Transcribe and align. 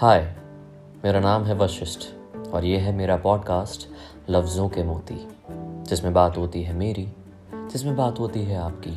हाय 0.00 0.34
मेरा 1.04 1.20
नाम 1.20 1.44
है 1.44 1.54
वशिष्ठ 1.54 2.00
और 2.48 2.64
ये 2.64 2.78
है 2.78 2.96
मेरा 2.96 3.16
पॉडकास्ट 3.16 3.88
लफ्ज़ों 4.30 4.68
के 4.68 4.82
मोती, 4.82 5.28
जिसमें 5.84 6.12
बात 6.12 6.36
होती 6.36 6.62
है 6.62 6.74
मेरी, 6.74 7.08
जिसमें 7.54 7.96
बात 7.96 8.18
होती 8.18 8.40
है 8.40 8.58
आपकी। 8.58 8.90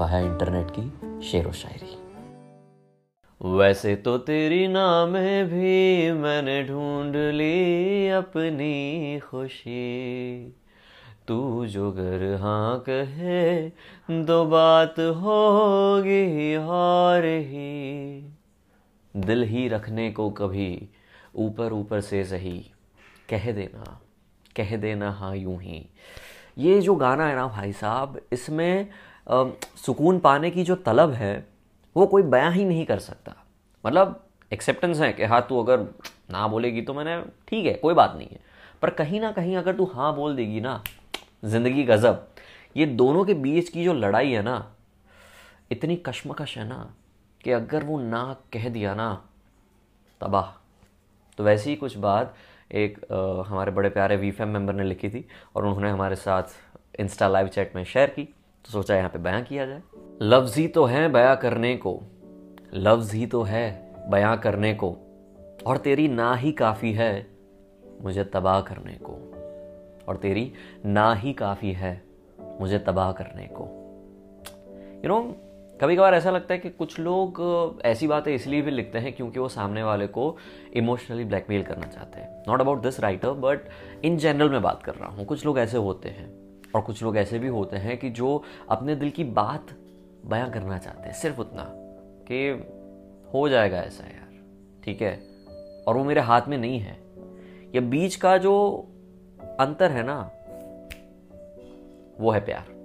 वह 0.00 0.06
है 0.06 0.26
इंटरनेट 0.26 0.66
की 0.70 0.92
शेर 1.28 1.48
व 1.48 1.52
शायरी। 1.52 1.98
वैसे 3.56 3.96
तो 3.96 4.18
तेरी 4.18 4.68
नाम 4.68 5.12
भी 5.46 6.12
मैंने 6.12 6.64
ढूंढ 6.64 7.16
ली 7.16 8.08
अपनी 8.08 9.18
खुशी। 9.18 10.48
तू 11.28 11.66
जो 11.66 11.92
घर 11.92 12.38
हाँ 12.40 12.84
कहे, 12.88 13.68
दो 14.24 14.44
बात 14.44 14.92
होगी 14.92 16.56
और 16.56 17.24
ही। 17.24 18.35
दिल 19.16 19.42
ही 19.44 19.66
रखने 19.68 20.10
को 20.10 20.28
कभी 20.30 20.88
ऊपर 21.34 21.72
ऊपर 21.72 22.00
से 22.00 22.24
सही। 22.24 22.58
कह 23.30 23.50
देना 23.52 23.98
कह 24.56 24.76
देना 24.76 25.10
हाँ 25.10 25.34
यूँ 25.36 25.58
ही। 25.62 25.84
ये 26.58 26.80
जो 26.80 26.94
गाना 26.94 27.26
है 27.26 27.34
ना 27.36 27.46
भाई 27.46 27.72
साहब, 27.72 28.20
इसमें 28.32 28.88
सुकून 29.76 30.18
पाने 30.18 30.50
की 30.50 30.64
जो 30.64 30.74
तलब 30.76 31.12
है, 31.12 31.46
वो 31.96 32.06
कोई 32.06 32.22
बयां 32.24 32.52
ही 32.52 32.64
नहीं 32.64 32.84
कर 32.86 32.98
सकता। 32.98 33.34
मतलब 33.84 34.22
एक्सेप्टेंस 34.52 35.00
है 35.00 35.12
कि 35.12 35.24
हाँ 35.24 35.40
तू 35.48 35.62
अगर 35.62 35.80
ना 36.30 36.46
बोलेगी 36.48 36.82
तो 36.82 36.94
मैंने, 36.94 37.20
ठीक 37.48 37.66
है, 37.66 37.72
कोई 37.72 37.94
बात 37.94 38.14
नहीं 38.18 38.28
है। 38.28 38.40
पर 38.82 38.90
कहीं 38.90 39.20
ना 39.20 39.32
कहीं 39.32 39.56
अगर 39.56 39.76
तू 39.76 39.84
हाँ 39.94 40.14
बोल 40.14 40.36
देगी 40.36 40.60
ना, 40.60 40.82
ज़िंदगी 41.44 41.84
गज़ब। 41.84 42.26
ये 42.76 42.86
दोनों 42.86 43.24
के 43.24 43.34
बीच 43.34 43.68
की 43.68 43.84
जो 43.84 43.92
लड़ाई 43.94 44.32
है 44.32 44.42
ना, 44.42 44.72
इतनी 45.70 45.96
कश्मकश 45.96 46.56
है 46.58 46.68
ना 46.68 46.94
कि 47.46 47.52
अगर 47.52 47.84
वो 47.84 47.98
ना 48.00 48.22
कह 48.52 48.68
दिया 48.68 48.94
ना 48.94 49.28
तबाह। 50.20 50.46
तो 51.38 51.44
वैसे 51.44 51.70
ही 51.70 51.76
कुछ 51.76 51.96
बात 51.96 52.34
एक 52.74 52.98
आ, 53.12 53.42
हमारे 53.42 53.70
बड़े 53.70 53.88
प्यारे 53.88 54.16
वीएफएम 54.16 54.48
मेंबर 54.48 54.74
ने 54.74 54.84
लिखी 54.84 55.08
थी 55.08 55.24
और 55.56 55.66
उन्होंने 55.66 55.90
हमारे 55.90 56.16
साथ 56.16 56.42
इंस्टा 57.00 57.28
लाइव 57.28 57.48
चैट 57.48 57.76
में 57.76 57.84
शेयर 57.84 58.10
की 58.10 58.24
तो 58.24 58.70
सोचा 58.70 58.96
यहाँ 58.96 59.10
पे 59.10 59.18
बयां 59.18 59.42
किया 59.42 59.66
जाए। 59.66 59.82
लफ्ज़ 60.22 60.58
ही 60.60 60.68
तो 60.68 60.84
है 60.84 61.08
बयां 61.08 61.36
करने 61.36 61.76
को 61.76 62.00
लफ्ज़ 62.74 63.14
ही 63.16 63.26
तो 63.26 63.42
है 63.42 63.64
बयां 64.10 64.36
करने 64.36 64.74
को 64.74 64.90
और 65.66 65.76
तेरी 65.76 66.08
ना 66.08 66.34
ही 66.34 66.52
काफ़ी 66.52 66.92
है 66.92 67.26
मुझे 68.02 68.24
तबाह 68.24 68.60
करने 68.60 68.98
को 69.02 69.12
और 70.08 70.16
तेरी 70.16 70.52
ना 70.86 71.12
ही 71.14 71.32
काफ़ी 71.32 71.72
है 71.72 72.02
मुझे 72.60 72.78
तबाह 72.78 73.12
करने 73.12 73.48
को। 73.52 73.64
यू 73.64 75.00
you 75.00 75.08
नो 75.08 75.20
know, 75.20 75.45
कभी 75.80 75.96
कभार 75.96 76.14
ऐसा 76.14 76.30
लगता 76.30 76.54
है 76.54 76.60
कि 76.60 76.70
कुछ 76.70 76.98
लोग 76.98 77.40
ऐसी 77.84 78.06
बातें 78.06 78.34
इसलिए 78.34 78.62
भी 78.62 78.70
लिखते 78.70 78.98
हैं 78.98 79.12
क्योंकि 79.12 79.38
वो 79.38 79.48
सामने 79.48 79.82
वाले 79.82 80.06
को 80.06 80.36
इमोशनली 80.74 81.24
ब्लैकमेल 81.24 81.62
करना 81.62 81.86
चाहते 81.86 82.20
हैं। 82.20 82.44
Not 82.48 82.60
about 82.60 82.82
this 82.82 83.00
writer 83.00 83.30
but 83.30 83.60
in 84.04 84.16
general 84.16 84.50
मैं 84.50 84.62
बात 84.62 84.82
कर 84.82 84.94
रहा 84.94 85.08
हूँ। 85.08 85.24
कुछ 85.24 85.44
लोग 85.46 85.58
ऐसे 85.58 85.76
होते 85.76 86.08
हैं 86.08 86.28
और 86.74 86.80
कुछ 86.80 87.02
लोग 87.02 87.16
ऐसे 87.16 87.38
भी 87.38 87.48
होते 87.48 87.76
हैं 87.76 87.96
कि 87.98 88.10
जो 88.10 88.42
अपने 88.68 88.94
दिल 88.94 89.10
की 89.10 89.24
बात 89.24 89.66
बयां 90.26 90.50
करना 90.50 90.78
चाहते 90.78 91.08
हैं, 91.08 91.14
सिर्फ़ 91.14 91.40
उतना 91.40 91.66
कि 92.30 92.48
हो 93.34 93.48
जाएगा 93.48 93.78
ऐसा 93.78 94.04
यार, 94.04 94.32
ठीक 94.84 95.02
है? 95.02 95.14
और 95.88 95.96
वो 95.96 96.04
मेरे 96.04 96.20
हाथ 96.20 96.48
में 96.48 96.58
नहीं 96.58 96.78
है। 96.78 96.98
या 97.74 97.80
बीच 97.80 98.16
का 98.16 98.36
जो 98.38 98.54
अंतर 99.60 99.90
है 99.90 100.02
ना, 100.02 100.20
वो 102.20 102.30
है 102.30 102.40
प्यार। 102.40 102.75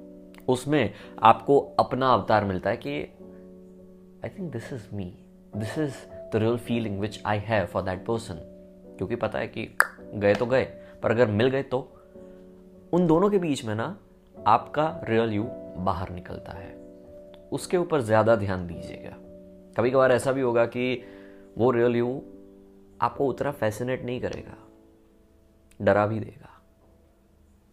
उसमें 0.48 0.94
आपको 1.24 1.60
अपना 1.80 2.10
अवतार 2.10 2.46
मिलता 2.46 2.70
है 2.70 2.78
कि 2.78 3.00
I 4.26 4.30
think 4.30 4.52
this 4.52 4.72
is 4.74 4.88
me 4.94 5.06
this 5.58 5.78
is 5.78 5.96
the 6.34 6.36
real 6.36 6.58
feeling 6.58 7.00
which 7.00 7.22
I 7.26 7.38
have 7.40 7.66
for 7.66 7.84
that 7.84 8.06
person 8.06 8.36
क्योंकि 8.98 9.16
पता 9.16 9.40
है 9.40 9.48
कि 9.48 9.68
गए 10.16 10.34
तो 10.36 10.46
गए, 10.46 10.64
पर 11.04 11.12
अगर 11.12 11.28
मिल 11.28 11.48
गए 11.48 11.64
तो 11.64 11.80
उन 12.94 13.08
दोनों 13.08 13.30
के 13.30 13.38
बीच 13.38 13.64
में 13.66 13.76
ना 13.76 13.98
आपका 14.36 14.86
रियल 15.04 15.34
यू 15.34 15.44
बाहर 15.78 16.10
निकलता 16.10 16.52
है। 16.52 16.70
उसके 17.52 17.78
ऊपर 17.78 18.02
ज़्यादा 18.02 18.36
ध्यान 18.36 18.68
दीजिएगा। 18.68 19.16
कभी 19.78 19.92
कभार 19.92 20.12
ऐसा 20.12 20.32
भी 20.32 20.42
होगा 20.42 20.66
कि 20.66 21.04
वो 21.58 21.72
रियल 21.72 21.96
यू 21.96 22.22
आपको 23.02 23.28
उतना 23.28 23.52
फैसिनेट 23.52 24.04
नहीं 24.06 24.22
करेगा। 24.22 24.58
डरा 25.80 26.06
भी 26.08 26.20
देगा। 26.20 26.50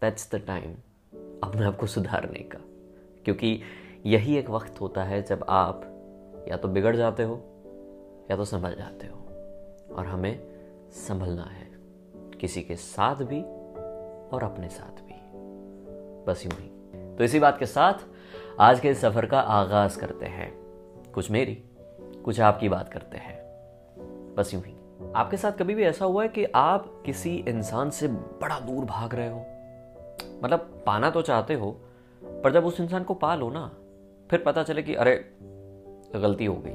दैट्स 0.03 0.31
द 0.35 0.39
टाइम 0.39 0.75
अपने 1.45 1.65
आप 1.65 1.77
को 1.77 1.87
सुधारने 1.87 2.39
का। 2.39 2.59
क्योंकि 3.25 3.61
यही 4.07 4.37
एक 4.37 4.51
वक्त 4.51 4.81
होता 4.81 5.05
है 5.05 5.23
जब 5.23 5.47
आप 5.49 5.83
या 6.49 6.57
तो 6.57 6.69
बिगड़ 6.69 6.97
जाते 6.97 7.23
हो 7.23 7.35
या 8.31 8.37
तो 8.37 8.45
संभल 8.45 8.75
जाते 8.75 9.07
हो। 9.07 9.19
और 9.95 10.07
हमें 10.07 10.49
संभलना 10.91 11.43
है 11.43 11.69
किसी 12.41 12.63
के 12.63 12.77
साथ 12.77 13.15
भी 13.15 13.43
और 14.37 14.43
अपने 14.43 14.69
साथ 14.69 15.03
भी। 15.03 15.15
बस 16.25 16.47
यूँ 16.47 16.55
ही। 16.61 16.69
तो 17.17 17.25
इसी 17.25 17.39
बात 17.39 17.59
के 17.59 17.67
साथ 17.67 17.95
आज 18.61 18.81
के 18.81 18.95
सफ़र 18.95 19.27
का 19.27 19.41
आगाज़ 19.41 19.99
करते 19.99 20.27
हैं। 20.27 20.59
कुछ 21.15 21.31
मेरी, 21.31 21.65
कुछ 22.25 22.41
आपकी 22.41 22.69
बात 22.69 22.89
करते 22.89 23.19
हैं। 23.19 23.39
बस 24.35 24.55
यूँ 24.55 24.63
ही। 24.63 24.75
आपके 25.17 25.37
साथ 25.37 25.53
कभी 25.53 25.75
भी 25.75 25.83
ऐसा 25.83 26.05
हुआ 26.05 26.23
है 26.23 26.29
कि 26.29 26.45
आप 26.45 27.03
किसी 27.07 27.45
इंसान 27.49 27.91
से 27.91 28.09
बड़ा 28.09 28.61
दूर 28.61 28.85
भाग 28.85 29.15
रहे 29.15 29.29
हो? 29.29 29.47
मतलब 30.43 30.83
पाना 30.87 31.11
तो 31.11 31.23
चाहते 31.23 31.55
हो, 31.55 31.81
पर 32.25 32.53
जब 32.53 32.65
उस 32.65 32.81
इंसान 32.81 33.05
को 33.05 33.15
पा 33.15 33.35
लो 33.35 33.51
ना, 33.51 33.73
फिर 34.31 34.43
पता 34.47 34.63
चले 34.63 34.83
कि 34.83 34.95
अरे, 34.95 35.37
गलती 36.17 36.45
हो 36.45 36.55
गई। 36.55 36.75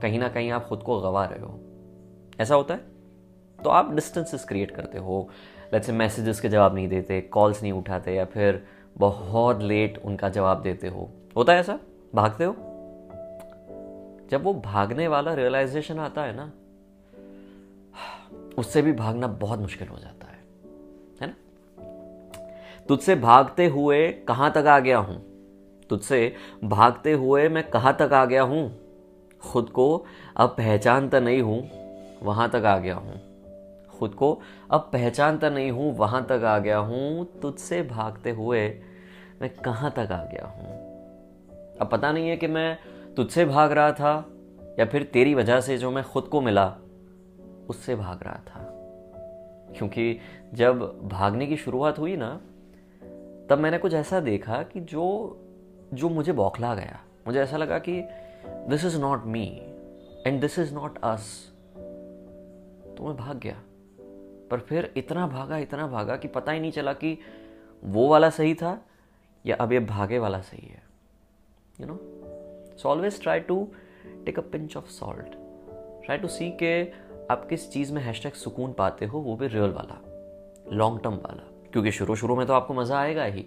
कहीं 0.00 0.18
ना 0.18 0.28
कहीं 0.28 0.50
आप 0.50 0.66
खुद 0.66 0.82
को 0.82 1.00
गवा 1.00 1.24
रहे 1.24 1.40
हो। 1.40 1.60
ऐसा 2.40 2.54
होता 2.54 2.74
है? 2.74 2.80
तो 3.64 3.70
आप 3.70 3.94
डिस्टेंसेस 3.94 4.44
क्रिएट 4.44 4.70
करते 4.70 4.98
हो। 4.98 5.28
से 5.74 5.92
मैसेजेस 5.92 6.40
के 6.40 6.48
जवाब 6.48 6.74
नहीं 6.74 6.88
देते 6.88 7.20
कॉल्स 7.20 7.62
नहीं 7.62 7.72
उठाते, 7.72 8.14
या 8.14 8.24
फिर 8.24 8.66
बहुत 8.98 9.62
लेट 9.62 10.02
उनका 10.04 10.28
जवाब 10.28 10.62
देते 10.62 10.88
हो। 10.88 11.10
होता 11.36 11.52
है 11.52 11.60
ऐसा? 11.60 11.80
भागते 12.14 12.44
हो? 12.44 12.56
जब 14.30 14.40
वो 14.42 14.54
भागने 14.54 15.08
वाला 15.08 15.34
रियलाइजेशन 15.34 15.98
आता 15.98 16.22
है 16.22 16.36
ना, 16.36 16.52
उससे 18.58 18.82
भी 18.82 18.92
भागना 18.92 19.26
बहुत 19.26 19.58
मुश्किल 19.58 19.88
हो 19.88 19.98
जाता 19.98 20.10
है। 20.10 20.15
तुझसे 22.88 23.14
भागते 23.14 23.66
हुए 23.66 24.12
कहाँ 24.12 24.50
तक 24.52 24.66
आ 24.66 24.78
गया 24.78 24.98
हूँ? 24.98 25.22
तुझसे 25.90 26.36
भागते 26.64 27.12
हुए 27.12 27.48
मैं 27.48 27.70
कहाँ 27.70 27.96
तक 28.00 28.12
आ 28.12 28.24
गया 28.24 28.42
हूँ? 28.42 28.78
खुद 29.52 29.70
को 29.70 30.04
अब 30.36 30.48
पहचानता 30.48 31.20
नहीं 31.20 31.42
हूँ, 31.42 31.70
वहाँ 32.22 32.50
तक 32.50 32.64
आ 32.64 32.78
गया 32.78 32.94
हूँ। 32.94 33.20
खुद 33.98 34.14
को 34.14 34.40
अब 34.70 34.80
पहचानता 34.92 35.50
नहीं 35.50 35.70
हूँ, 35.70 35.96
वहाँ 35.96 36.24
तक 36.24 36.44
आ 36.44 36.58
गया 36.58 36.78
हूँ। 36.78 37.40
तुझसे 37.42 37.82
भागते 37.82 38.30
हुए 38.30 38.68
मैं 39.42 39.50
कहाँ 39.50 39.90
तक 39.90 40.08
आ 40.12 40.24
गया 40.24 40.46
हूँ? 40.46 40.66
अब 41.80 41.88
पता 41.92 42.12
नहीं 42.12 42.28
है 42.28 42.36
कि 42.36 42.46
मैं 42.46 42.78
तुझसे 43.16 43.44
भाग 43.44 43.72
रहा 43.72 43.92
था, 43.92 44.30
या 44.78 44.84
फिर 44.84 45.02
तेरी 45.02 45.34
वजह 45.34 45.60
से 45.60 45.78
जो 45.78 45.90
मैं 45.90 46.04
खुद 46.04 46.24
को 46.24 46.40
मिला, 46.40 46.74
उससे 47.68 47.94
भाग 47.94 48.20
रहा 48.22 48.40
था। 48.48 48.72
क्योंकि 49.78 50.18
जब 50.54 51.00
भागने 51.04 51.46
की 51.46 51.56
शुरुआत 51.56 51.98
हुई 51.98 52.16
ना 52.16 52.40
तब 53.50 53.58
मैंने 53.58 53.78
कुछ 53.78 53.94
ऐसा 53.94 54.20
देखा 54.20 54.62
कि 54.62 54.80
जो 54.80 55.04
जो 55.94 56.08
मुझे 56.08 56.32
बौखला 56.32 56.74
गया। 56.74 57.00
मुझे 57.26 57.40
ऐसा 57.40 57.56
लगा 57.56 57.78
कि 57.78 58.00
this 58.46 58.84
is 58.84 58.98
not 58.98 59.24
me 59.24 59.46
and 60.26 60.40
this 60.40 60.58
is 60.58 60.74
not 60.74 60.98
us 61.04 61.52
तो 62.96 63.06
मैं 63.06 63.16
भाग 63.16 63.38
गया। 63.38 63.62
पर 64.50 64.60
फिर 64.60 64.92
इतना 64.96 65.26
भागा 65.26 65.58
इतना 65.58 65.86
भागा 65.86 66.16
कि 66.16 66.28
पता 66.28 66.52
ही 66.52 66.60
नहीं 66.60 66.72
चला 66.72 66.92
कि 66.92 67.18
वो 67.84 68.08
वाला 68.08 68.30
सही 68.30 68.54
था 68.54 68.78
या 69.46 69.56
अब 69.56 69.72
ये 69.72 69.80
भागे 69.80 70.18
वाला 70.18 70.40
सही 70.40 70.66
है। 70.66 70.82
You 71.80 71.86
know 71.86 71.98
so 72.78 72.88
always 72.88 73.22
try 73.22 73.40
to 73.40 73.68
take 74.26 74.38
a 74.38 74.42
pinch 74.42 74.76
of 74.76 74.90
salt 74.90 75.26
try 76.06 76.18
to 76.18 76.28
see 76.28 76.50
के 76.50 76.72
आप 77.30 77.46
किस 77.48 77.70
चीज़ 77.70 77.92
में 77.92 78.02
हैशटैग 78.02 78.32
सुकून 78.32 78.72
पाते 78.72 79.06
हो, 79.06 79.18
वो 79.18 79.36
भी 79.36 79.46
रियल 79.46 79.70
वाला 79.70 80.00
लॉन्ग 80.72 81.00
टर्म 81.00 81.14
वाला। 81.14 81.52
क्योंकि 81.76 81.90
शुरू 81.92 82.14
शुरू 82.16 82.36
में 82.36 82.46
तो 82.46 82.52
आपको 82.52 82.74
मज़ा 82.74 82.98
आएगा 82.98 83.24
ही 83.24 83.40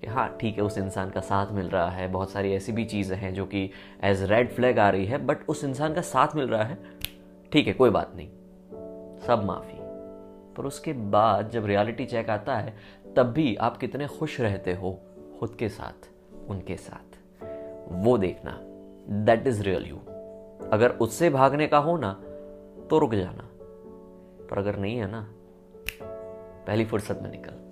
कि 0.00 0.06
हाँ 0.06 0.36
ठीक 0.40 0.56
है, 0.56 0.62
उस 0.62 0.78
इंसान 0.78 1.10
का 1.10 1.20
साथ 1.20 1.52
मिल 1.52 1.68
रहा 1.68 1.90
है। 1.90 2.06
बहुत 2.08 2.30
सारी 2.30 2.52
ऐसी 2.52 2.72
भी 2.72 2.84
चीज़ें 2.84 3.16
हैं 3.16 3.32
जो 3.34 3.46
कि 3.46 3.70
एज 4.02 4.22
रेड 4.22 4.50
फ्लैग 4.50 4.78
आ 4.78 4.88
रही 4.90 5.06
है 5.06 5.18
बट 5.18 5.38
उस 5.48 5.64
इंसान 5.64 5.94
का 5.94 6.00
साथ 6.00 6.36
मिल 6.36 6.48
रहा 6.48 6.64
है। 6.64 6.78
ठीक 7.52 7.66
है, 7.66 7.72
कोई 7.72 7.90
बात 7.90 8.12
नहीं। 8.16 8.28
सब 9.20 9.42
माफ़ी। 9.44 9.78
पर 10.54 10.64
उसके 10.64 10.92
बाद 10.92 11.50
जब 11.50 11.66
रियलिटी 11.66 12.06
चेक 12.06 12.30
आता 12.30 12.56
है, 12.56 12.74
तब 13.16 13.32
भी 13.32 13.54
आप 13.56 13.76
कितने 13.76 14.06
खुश 14.08 14.40
रहते 14.40 14.74
हो 14.74 14.98
खुद 15.40 15.56
के 15.58 15.68
साथ, 15.68 16.08
उनके 16.48 16.76
साथ। 16.76 17.18
वो 17.90 18.18
देखना 18.18 18.58
दैट 19.24 19.46
इज़ 19.46 19.62
रियल 19.62 19.86
यू 19.86 19.96
अगर 20.68 20.90
उससे 21.00 21.30
भागने 21.30 21.66
का 21.66 21.78
हो 21.78 21.96
ना 21.96 22.12
तो 22.90 22.98
रुक 22.98 23.14
जाना। 23.14 23.48
पर 24.50 24.58
अगर 24.58 24.76
नहीं 24.76 24.96
है 24.96 25.10
ना, 25.10 25.26
पहली 26.66 26.84
फुर्सत 26.84 27.20
में 27.22 27.30
निकल। 27.30 27.71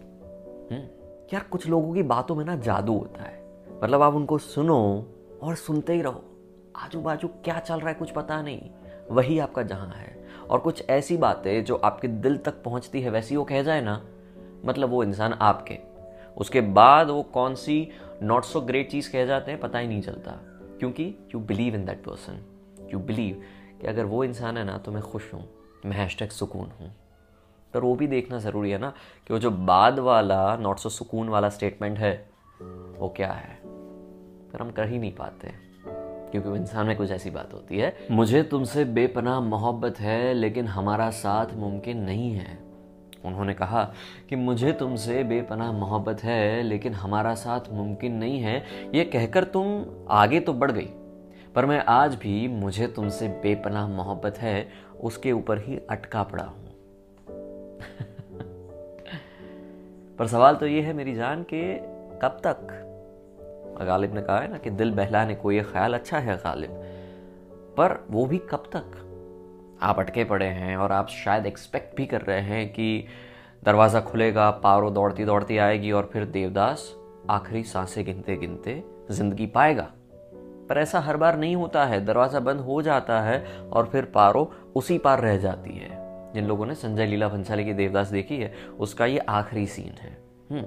यार, 0.73 1.43
कुछ 1.43 1.67
लोगों 1.67 1.95
की 1.95 2.03
बातों 2.03 2.35
में 2.35 2.45
ना 2.45 2.57
जादू 2.57 2.99
होता 2.99 3.23
है। 3.23 3.65
मतलब 3.83 4.03
आप 4.03 4.15
उनको 4.15 4.39
सुनो 4.39 5.07
और 5.43 5.55
सुनते 5.55 5.93
ही 5.93 6.03
रहो। 6.03 6.25
आजू 6.77 7.01
बाजू 7.01 7.29
क्या 7.29 7.59
चल 7.59 7.81
रहा 7.81 7.89
है 7.89 7.95
कुछ 7.95 8.11
पता 8.11 8.43
नहीं। 8.43 8.71
वही 9.11 9.39
आपका 9.39 9.63
जहाँ 9.63 9.89
है। 9.89 10.29
और 10.51 10.59
कुछ 10.59 10.91
ऐसी 10.91 11.17
बातें 11.17 11.65
जो 11.65 11.75
आपके 11.75 12.09
दिल 12.09 12.37
तक 12.37 12.63
पहुँचती 12.63 13.01
है, 13.01 13.11
वैसी 13.11 13.37
वो 13.37 13.45
कह 13.45 13.63
जाए 13.63 13.81
ना 13.81 14.07
मतलब 14.65 14.89
वो 14.89 15.05
इंसान 15.05 15.33
आपके। 15.33 15.79
उसके 16.37 16.61
बाद 16.61 17.11
वो 17.11 17.23
कौन 17.23 17.55
सी 17.55 17.89
नॉट 18.23 18.45
सो 18.45 18.61
ग्रेट 18.61 18.91
चीज़ 18.91 19.13
कह 19.13 19.27
जाते 19.27 19.51
हैं, 19.51 19.61
पता 19.61 19.79
ही 19.79 19.89
नहीं 19.89 20.03
चलता। 20.03 20.33
क्योंकि 20.79 21.05
you 21.35 21.41
believe 21.41 21.75
in 21.75 21.85
that 21.85 22.05
person 22.05 22.45
you 22.93 22.99
believe 22.99 23.43
कि 23.81 23.87
अगर 23.87 24.05
वो 24.05 24.25
इंसान 24.25 24.57
है 24.57 24.65
ना 24.65 24.79
तो 24.79 24.93
मैं 24.93 25.03
खुश 25.03 25.35
हूँ। 25.35 25.49
मैं 25.87 25.97
हैश 25.97 26.23
सुकून 26.23 26.71
हूँ। 26.81 27.10
पर 27.75 27.81
वो 27.81 27.95
भी 27.95 28.07
देखना 28.07 28.39
ज़रूरी 28.39 28.71
है 28.71 28.79
ना 28.79 28.93
कि 29.27 29.33
वो 29.33 29.39
जो 29.39 29.51
बाद 29.51 29.99
वाला 29.99 30.57
नॉट 30.57 30.79
सो 30.79 30.89
सुकून 30.89 31.29
वाला 31.29 31.49
स्टेटमेंट 31.49 31.99
है, 31.99 32.15
वो 32.61 33.13
क्या 33.17 33.33
है? 33.33 33.59
पर 34.53 34.61
हम 34.61 34.71
कर 34.71 34.89
ही 34.89 34.99
नहीं 34.99 35.13
पाते, 35.13 35.53
क्योंकि 36.31 36.49
इंसान 36.51 36.87
में 36.87 36.97
कुछ 36.97 37.11
ऐसी 37.11 37.31
बात 37.31 37.53
होती 37.55 37.79
है। 37.79 37.95
मुझे 38.11 38.43
तुमसे 38.43 38.85
बेपनाह 38.87 39.41
मोहब्बत 39.41 40.01
है, 40.01 40.33
लेकिन 40.35 40.67
हमारा 40.67 41.11
साथ 41.11 41.55
मुमकिन 41.55 41.99
नहीं 41.99 42.33
है। 42.33 42.59
उन्होंने 43.25 43.55
कहा 43.55 43.83
कि 44.29 44.37
मुझे 44.37 44.73
तुमसे 44.73 45.23
बेपनाह 45.25 45.73
मोहब्बत 45.73 46.23
है, 46.25 46.63
लेकिन 46.63 46.95
हमारा 46.95 47.35
साथ 47.35 47.71
मुमकिन 47.73 48.15
नहीं 48.15 48.41
है। 48.41 48.57
ये 48.95 49.05
कहकर 49.05 49.45
तुम 49.45 49.85
आगे 50.11 50.41
तो 50.41 50.53
बढ़ 50.53 50.71
गई, 50.71 50.89
पर 51.55 51.67
मैं 51.67 51.83
आज 51.89 52.15
भी 52.15 52.49
मुझे 52.49 52.87
तुमसे 52.87 53.29
बेपनाह 53.43 53.89
मोहब्बत 53.89 54.39
है, 54.39 54.69
उसके 55.01 55.33
ऊपर 55.33 55.59
ही 55.59 55.79
अटका 55.91 56.23
पड़ा 56.23 56.45
हूँ। 56.45 56.70
पर 60.19 60.27
सवाल 60.27 60.57
तो 60.57 60.67
ये 60.67 60.81
है 60.81 60.93
मेरी 60.93 61.15
जान 61.15 61.43
के, 61.43 61.75
कब 62.19 62.41
तक? 62.47 62.87
गालिब 63.87 64.15
ने 64.15 64.23
कहा 64.23 64.39
है 64.39 64.51
ना 64.51 64.59
कि 64.59 64.71
दिल 64.71 64.93
बहलाने 64.93 65.35
को 65.35 65.53
ये 65.53 65.63
ख्याल 65.63 65.95
अच्छा 65.95 66.19
है 66.19 66.37
गालिब। 66.37 66.71
पर 67.77 68.07
वो 68.11 68.27
भी 68.27 68.39
कब 68.39 68.71
तक? 68.77 69.07
आप 69.83 69.99
अटके 69.99 70.25
पड़े 70.25 70.47
हैं 70.47 70.77
और 70.77 70.93
आप 70.93 71.09
शायद 71.09 71.47
एक्सपेक्ट 71.47 71.97
भी 71.97 72.07
कर 72.07 72.21
रहे 72.21 72.41
हैं 72.41 72.73
कि 72.73 73.07
दरवाज़ा 73.65 74.01
खुलेगा, 74.01 74.51
पारो 74.51 74.91
दौड़ती 74.91 75.25
दौड़ती 75.25 75.59
आएगी 75.59 75.93
और 75.93 76.11
फिर 76.13 76.25
देवदास 76.25 76.97
आखिरी 77.31 77.63
साँसें 77.63 78.05
गिनते 78.05 78.37
गिनते 78.37 78.85
ज़िंदगी 79.11 79.47
पाएगा। 79.47 79.91
पर 80.69 80.79
ऐसा 80.79 81.01
हर 81.01 81.17
बार 81.17 81.39
नहीं 81.39 81.57
होता 81.57 81.85
है। 81.85 82.05
दरवाज़ा 82.05 82.41
बंद 82.41 82.61
हो 82.61 82.83
जाता 82.83 83.21
है 83.21 83.45
और 83.73 83.87
फिर 83.87 84.05
पारो 84.05 84.53
उसी 84.75 84.99
पार 84.99 85.21
रह 85.21 85.37
जाती 85.37 85.71
है। 85.71 85.90
जिन 86.35 86.47
लोगों 86.47 86.67
ने 86.67 86.75
संजय 86.75 87.07
लीला 87.07 87.29
भंसाली 87.29 87.65
की 87.65 87.73
देवदास 87.73 88.09
देखी 88.09 88.37
है 88.37 88.53
उसका 88.81 89.07
ये 89.07 89.19
आखिरी 89.19 89.67
सीन 89.67 89.95
है। 90.01 90.17
हम्म, 90.51 90.63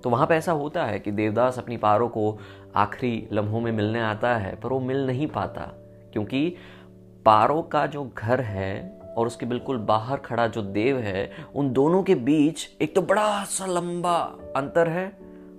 तो 0.00 0.10
वहाँ 0.10 0.26
पे 0.26 0.34
ऐसा 0.34 0.52
होता 0.52 0.84
है 0.84 0.98
कि 0.98 1.10
देवदास 1.12 1.58
अपनी 1.58 1.76
पारो 1.76 2.08
को 2.08 2.38
आखिरी 2.76 3.28
लम्हों 3.32 3.60
में 3.60 3.70
मिलने 3.72 4.00
आता 4.00 4.36
है 4.36 4.54
पर 4.56 4.68
वो 4.68 4.80
मिल 4.80 5.06
नहीं 5.06 5.26
पाता 5.26 5.70
क्योंकि 6.12 6.48
पारो 7.26 7.60
का 7.62 7.86
जो 7.86 8.04
घर 8.18 8.40
है 8.40 8.98
और 9.16 9.26
उसके 9.26 9.46
बिल्कुल 9.46 9.78
बाहर 9.78 10.16
खड़ा 10.16 10.46
जो 10.46 10.62
देव 10.62 10.98
है 10.98 11.30
उन 11.54 11.72
दोनों 11.72 12.02
के 12.02 12.14
बीच 12.14 12.68
एक 12.82 12.94
तो 12.94 13.02
बड़ा 13.02 13.44
सा 13.44 13.66
लंबा 13.66 14.16
अंतर 14.56 14.88
है 14.88 15.12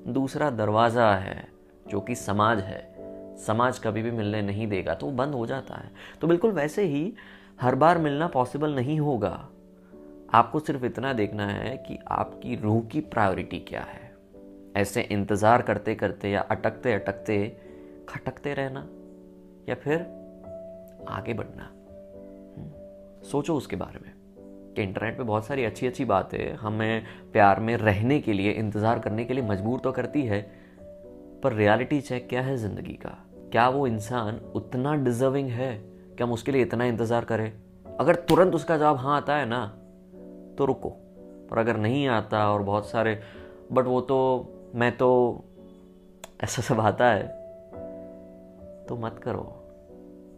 दूसरा 0.08 0.50
दरवाज़ा 0.50 1.14
है 1.16 1.48
जो 1.88 2.00
कि 2.00 2.16
समाज 2.16 2.60
है। 2.60 2.90
समाज 3.38 3.80
कभी 3.80 4.02
भी 4.02 4.12
मिलने 4.12 4.42
नहीं 4.42 4.68
देगा 4.68 4.94
तो 4.94 5.06
वो 5.06 5.12
बंद 5.12 5.34
हो 5.34 5.46
जाता 5.46 5.76
है। 5.76 5.92
तो 6.22 6.28
बिल्कुल 6.28 6.52
वैसे 6.52 6.84
ही 6.84 7.14
हर 7.62 7.76
बार 7.76 7.98
मिलना 7.98 8.28
पॉसिबल 8.28 8.76
नहीं 8.76 9.00
होगा। 9.00 9.50
आपको 10.34 10.60
सिर्फ़ 10.60 10.86
इतना 10.86 11.14
देखना 11.14 11.48
है 11.48 11.78
कि 11.78 12.00
आपकी 12.08 12.56
रूह 12.56 12.82
की 12.82 13.02
प्रायोरिटी 13.02 13.60
क्या 13.60 13.82
है। 13.82 14.16
ऐसे 14.76 15.02
इंतज़ार 15.02 15.62
करते 15.62 15.96
करते 15.96 16.30
या 16.30 16.42
अटकते 16.42 16.94
अटकते 16.94 17.58
खटकते 18.10 18.54
रहना 18.54 18.88
या 19.70 19.76
फिर 19.76 20.02
आगे 21.08 21.34
बढ़ना। 21.34 21.64
हम्म, 22.58 22.72
सोचो 23.28 23.56
उसके 23.56 23.76
बारे 23.76 24.00
में। 24.00 24.14
कि 24.76 24.84
इंटरनेट 24.84 25.18
पे 25.18 25.24
बहुत 25.24 25.46
सारी 25.46 25.66
अच्छी 25.66 25.88
अच्छी 25.88 26.06
बातें 26.06 26.54
हमें 26.54 27.04
प्यार 27.34 27.60
में 27.60 27.78
रहने 27.78 28.20
के 28.20 28.34
लिए 28.34 28.52
इंतज़ार 28.52 29.00
करने 29.00 29.26
के 29.26 29.34
लिए 29.34 29.44
मजबूर 29.44 29.80
तो 29.80 29.92
करती 29.92 30.22
है 30.22 30.52
पर 31.44 31.54
रियलिटी 31.54 32.02
चेक 32.02 32.30
क्या 32.30 32.42
है 32.42 32.58
ज़िंदगी 32.58 32.94
का? 32.94 33.26
क्या 33.52 33.70
वो 33.70 33.88
इंसान 33.88 34.36
उतना 34.36 34.96
डिजर्विंग 34.96 35.50
है? 35.50 35.91
कि 36.22 36.24
हम 36.24 36.34
उसके 36.34 36.52
लिए 36.52 36.62
इतना 36.62 36.86
इंतज़ार 36.86 37.26
करें। 37.26 37.52
अगर 38.00 38.16
तुरंत 38.16 38.56
उसका 38.56 38.78
जवाब 38.78 38.98
हाँ 38.98 39.16
आता 39.18 39.36
है 39.36 39.46
ना 39.46 39.66
तो 40.58 40.66
रुको। 40.66 40.90
पर 41.50 41.58
अगर 41.58 41.78
नहीं 41.78 42.08
आता 42.08 42.52
और 42.54 42.62
बहुत 42.62 42.90
सारे 42.90 43.22
बट 43.72 43.86
वो 43.86 44.02
तो 44.02 44.18
मैं 44.76 44.92
तो 44.98 45.10
ऐसा 46.44 46.62
सब 46.62 46.80
आता 46.80 47.06
है 47.06 47.24
तो 48.88 48.98
मत 48.98 49.20
करो। 49.24 49.58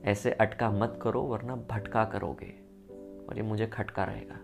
ऐसे 0.05 0.31
अटका 0.31 0.69
मत 0.71 0.99
करो, 1.01 1.21
वरना 1.21 1.55
भटका 1.55 2.03
करोगे। 2.05 2.53
और 3.29 3.37
ये 3.37 3.41
मुझे 3.41 3.67
खटका 3.67 4.03
रहेगा। 4.03 4.39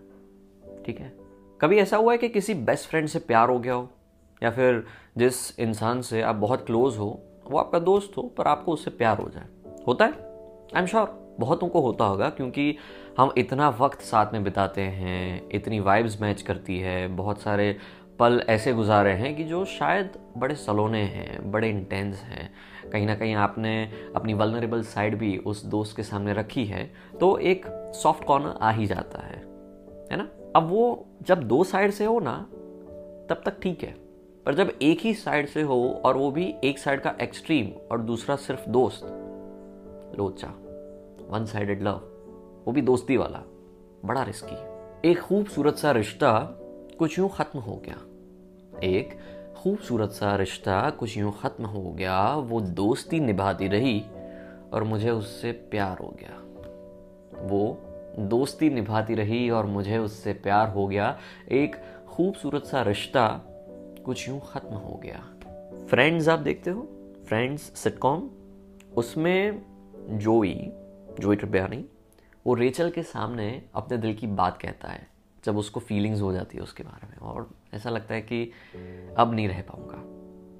ठीक 0.86 1.00
है? 1.00 1.12
कभी 1.60 1.78
ऐसा 1.78 1.96
हुआ 1.96 2.12
है 2.12 2.18
कि 2.18 2.28
किसी 2.28 2.54
बेस्ट 2.54 2.88
फ्रेंड 2.88 3.08
से 3.08 3.18
प्यार 3.18 3.48
हो 3.48 3.58
गया 3.58 3.74
हो? 3.74 3.88
या 4.42 4.50
फिर 4.50 4.84
जिस 5.18 5.58
इंसान 5.60 6.02
से 6.02 6.22
आप 6.22 6.36
बहुत 6.36 6.66
क्लोज 6.66 6.98
हो, 6.98 7.20
वो 7.50 7.58
आपका 7.58 7.78
दोस्त 7.78 8.16
हो, 8.16 8.22
पर 8.22 8.46
आपको 8.46 8.72
उससे 8.72 8.90
प्यार 8.90 9.18
हो 9.18 9.28
जाए? 9.28 9.48
होता 9.86 10.04
है? 10.04 10.12
आई 10.74 10.80
एम 10.80 10.86
श्योर 10.86 11.19
बहुतों 11.40 11.68
को 11.68 11.80
होता 11.80 12.04
होगा, 12.04 12.28
क्योंकि 12.30 12.76
हम 13.18 13.32
इतना 13.38 13.68
वक्त 13.68 14.00
साथ 14.00 14.32
में 14.32 14.44
बिताते 14.44 14.80
हैं, 14.80 15.48
इतनी 15.52 15.80
वाइब्स 15.80 16.20
मैच 16.20 16.42
करती 16.42 16.78
है, 16.78 17.08
बहुत 17.08 17.40
सारे 17.40 17.76
पल 18.18 18.42
ऐसे 18.48 18.72
गुजारे 18.72 19.12
हैं 19.12 19.36
कि 19.36 19.44
जो 19.44 19.64
शायद 19.64 20.18
बड़े 20.36 20.54
सलोने 20.54 21.02
हैं, 21.02 21.50
बड़े 21.50 21.68
इंटेंस 21.70 22.22
हैं। 22.22 22.50
कहीं 22.92 23.06
ना 23.06 23.14
कहीं 23.14 23.34
आपने 23.34 23.90
अपनी 24.16 24.34
वलनरेबल 24.34 24.82
साइड 24.82 25.18
भी 25.18 25.36
उस 25.36 25.64
दोस्त 25.64 25.96
के 25.96 26.02
सामने 26.02 26.32
रखी 26.32 26.64
है 26.64 26.90
तो 27.20 27.36
एक 27.38 27.66
सॉफ्ट 27.94 28.24
कॉर्नर 28.24 28.58
आ 28.62 28.70
ही 28.70 28.86
जाता 28.86 29.22
है। 29.22 29.38
है 30.12 30.16
ना? 30.16 30.28
अब 30.56 30.68
वो 30.68 31.06
जब 31.22 31.42
दो 31.42 31.64
साइड 31.64 31.90
से 31.90 32.04
हो 32.04 32.18
ना, 32.20 32.36
तब 33.30 33.42
तक 33.44 33.60
ठीक 33.62 33.82
है। 33.82 33.94
पर 34.46 34.54
जब 34.54 34.72
एक 34.82 35.00
ही 35.00 35.14
साइड 35.14 35.48
से 35.48 35.62
हो 35.62 36.02
और 36.04 36.16
वो 36.16 36.30
भी 36.30 36.54
एक 36.64 36.78
साइड 36.78 37.00
का 37.00 37.14
एक्सट्रीम 37.20 37.70
और 37.90 38.00
दूसरा 38.00 38.36
सिर्फ़ 38.36 38.68
दोस्त 38.68 39.04
लोचा 40.18 40.48
वन 41.30 41.44
साइडेड 41.44 41.82
लव 41.82 42.00
वो 42.66 42.72
भी 42.72 42.82
दोस्ती 42.82 43.16
वाला, 43.16 43.42
बड़ा 44.04 44.22
रिस्की 44.22 45.10
एक 45.10 45.20
खूबसूरत 45.20 45.76
सा 45.76 45.90
रिश्ता 45.90 46.32
कुछ 46.98 47.18
यूँ 47.18 47.28
खत्म 47.28 47.58
हो 47.58 47.82
गया। 47.86 47.96
एक 48.84 49.18
खूबसूरत 49.56 50.10
सा 50.10 50.36
रिश्ता 50.36 50.90
कुछ 50.90 51.16
यूँ 51.18 51.32
खत्म 51.42 51.64
हो 51.64 51.92
गया, 51.92 52.34
वो 52.34 52.60
दोस्ती 52.60 53.20
निभाती 53.20 53.68
रही 53.68 54.02
और 54.72 54.84
मुझे 54.84 55.10
उससे 55.10 55.52
प्यार 55.52 55.98
हो 55.98 56.14
गया। 56.20 56.36
वो 57.46 57.78
दोस्ती 58.18 58.70
निभाती 58.70 59.14
रही 59.14 59.50
और 59.50 59.66
मुझे 59.66 59.98
उससे 59.98 60.32
प्यार 60.32 60.68
हो 60.68 60.86
गया। 60.86 61.18
एक 61.52 61.76
खूबसूरत 62.08 62.64
सा 62.64 62.82
रिश्ता 62.82 63.28
कुछ 64.04 64.28
यूँ 64.28 64.40
खत्म 64.52 64.74
हो 64.74 65.00
गया। 65.04 65.24
फ्रेंड्स 65.86 66.28
आप 66.28 66.38
देखते 66.38 66.70
हो? 66.70 66.82
फ्रेंड्स 67.28 67.62
सिटकॉम 67.62 68.30
उसमें 68.96 69.62
जोई 70.18 70.72
जोई 71.18 71.36
ट्रिब्यानी 71.36 71.84
वो 72.46 72.54
रेचल 72.54 72.90
के 72.90 73.02
सामने 73.02 73.62
अपने 73.74 73.98
दिल 73.98 74.14
की 74.14 74.26
बात 74.26 74.58
कहता 74.58 74.88
है 74.88 75.06
जब 75.44 75.56
उसको 75.56 75.80
फीलिंग्स 75.80 76.20
हो 76.20 76.32
जाती 76.32 76.56
है 76.56 76.62
उसके 76.62 76.82
बारे 76.82 77.06
में। 77.06 77.16
और 77.16 77.50
ऐसा 77.74 77.90
लगता 77.90 78.14
है 78.14 78.20
कि 78.20 78.52
अब 79.18 79.34
नहीं 79.34 79.48
रह 79.48 79.62
पाऊँगा। 79.62 80.02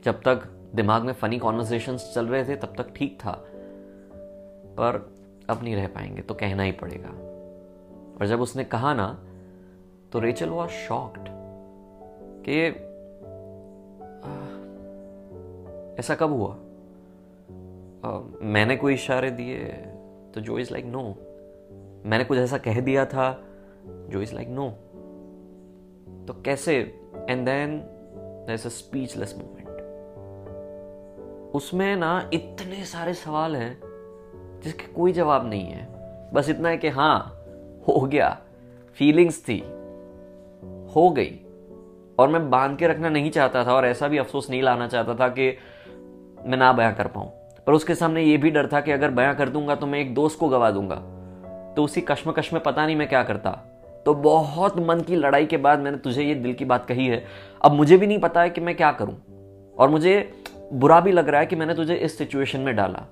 जब 0.05 0.21
तक 0.21 0.69
दिमाग 0.75 1.03
में 1.03 1.13
फ़नी 1.13 1.39
कॉन्वर्सेशन 1.39 1.97
चल 1.97 2.27
रहे 2.27 2.45
थे 2.45 2.57
तब 2.57 2.75
तक 2.79 2.95
ठीक 2.97 3.19
था 3.21 3.45
पर 4.77 5.15
अब 5.51 5.63
नहीं 5.63 5.77
रह 5.77 5.87
पाएँगे 5.87 6.23
तो 6.23 6.35
कहना 6.35 6.63
ही 6.63 6.73
पड़ेगा। 6.73 7.09
और 8.21 8.27
जब 8.27 8.41
उसने 8.41 8.65
कहा 8.65 8.95
ना 8.95 9.25
तो 10.13 10.19
रेचल 10.19 10.49
वॉज़ 10.49 10.71
शॉक्ड 10.71 11.25
कि 12.49 12.67
ऐसा 16.01 16.15
कब 16.15 16.31
हुआ? 16.31 16.53
आ, 18.05 18.21
मैंने 18.43 18.77
कोई 18.77 18.95
इशारे 18.95 19.31
दिए 19.31 19.87
तो 20.35 20.41
जो 20.41 20.59
इज़ 20.59 20.73
लाइक 20.73 20.85
नो 20.85 21.03
मैंने 22.07 22.25
कुछ 22.25 22.39
ऐसा 22.39 22.59
कह 22.59 22.81
दिया 22.81 23.05
था 23.05 23.45
जो 23.87 24.23
इज़ 24.23 24.35
लाइक 24.35 24.49
नो 24.49 24.71
तो 26.29 26.43
कैसे? 26.43 27.01
And 27.31 27.45
then 27.45 27.81
a 28.51 28.57
speechless 28.57 29.35
moment 29.39 29.61
उसमें 31.55 31.97
ना 31.97 32.31
इतने 32.33 32.85
सारे 32.85 33.15
सवाल 33.15 33.57
हैं, 33.57 33.81
जिसके 34.61 34.93
कोई 34.93 35.13
जवाब 35.13 35.47
नहीं 35.47 35.65
है। 35.65 35.89
बस 36.33 36.49
इतना 36.49 36.69
है 36.69 36.77
कि 36.77 36.89
हाँ 36.89 37.45
हो 37.89 38.01
गया। 38.01 38.39
फीलिंग्स 38.95 39.49
थी। 39.49 39.61
हो 40.95 41.11
गई। 41.11 41.41
और 42.19 42.29
मैं 42.29 42.51
बाँध 42.51 42.79
के 42.79 42.89
रखना 42.89 43.09
नहीं 43.09 43.31
चाहता 43.31 43.65
था 43.65 43.75
और 43.75 43.87
ऐसा 43.87 44.09
भी 44.09 44.19
अफसोस 44.19 44.51
नहीं 44.51 44.63
लाना 44.63 44.89
चाहता 44.89 45.15
था 45.15 45.29
कि 45.29 45.57
मैं 46.47 46.59
ना 46.59 46.73
बयां 46.73 46.95
कर 46.95 47.07
पाऊँ। 47.07 47.40
पर 47.67 47.73
उसके 47.73 47.95
सामने 47.95 48.23
ये 48.23 48.37
भी 48.37 48.51
डर 48.51 48.67
था 48.67 48.81
कि 48.81 48.91
अगर 48.91 49.11
बयां 49.11 49.35
कर 49.35 49.49
दूँगा 49.49 49.75
तो 49.75 49.87
मैं 49.87 49.99
एक 49.99 50.15
दोस्त 50.15 50.39
को 50.39 50.49
गवा 50.49 50.71
दूँगा। 50.71 50.97
तो 51.77 51.85
उसी 51.85 52.01
कश्मकश 52.01 52.53
में 52.53 52.63
पता 52.63 52.87
नहीं 52.87 52.97
मैं 52.97 53.09
क्या 53.09 53.23
करता। 53.23 53.51
तो 54.07 54.15
बहुत 54.15 54.79
मन 54.79 55.01
की 55.01 55.17
लड़ाई 55.17 55.47
के 55.47 55.57
बाद 55.57 55.79
मैंने 55.79 55.97
तुझे 55.97 56.23
ये 56.23 56.35
दिल 56.35 56.55
की 56.55 56.65
बात 56.65 56.87
कही 56.87 57.07
है। 57.07 57.25
अब 57.63 57.73
मुझे 57.73 57.97
भी 57.97 58.07
नहीं 58.07 58.19
पता 58.19 58.41
है 58.41 58.51
कि 58.51 58.61
मैं 58.61 58.77
क्या 58.77 58.93
करूँ। 58.93 59.17
और 59.79 59.89
मुझे 59.89 60.33
बुरा 60.73 61.01
भी 61.01 61.13
लग 61.13 61.29
रहा 61.29 61.41
है 61.41 61.47
कि 61.47 61.57
मैंने 61.57 61.75
तुझे 61.75 61.95
इस 61.95 62.19
सिचुएशन 62.19 62.61
में 62.61 62.77
डाला। 62.77 63.07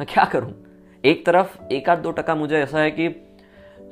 मैं 0.00 0.06
क्या 0.08 0.24
करूँ? 0.24 0.54
एक 1.04 1.26
तरफ़, 1.26 1.62
एक 1.72 1.90
आध 1.90 1.98
दो 1.98 2.10
टका 2.10 2.34
मुझे 2.34 2.56
ऐसा 2.56 2.78
है 2.78 2.90
कि 2.90 3.08